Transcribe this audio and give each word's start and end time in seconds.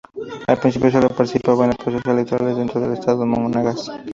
Al 0.47 0.57
principio, 0.57 0.89
sólo 0.89 1.09
participaba 1.09 1.65
en 1.65 1.73
procesos 1.73 2.07
electorales 2.11 2.57
dentro 2.57 2.81
del 2.81 2.93
estado 2.93 3.23
Monagas. 3.23 3.87